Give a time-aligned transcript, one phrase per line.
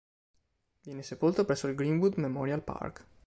[0.81, 3.05] Viene sepolto presso il Greenwood Memorial Park.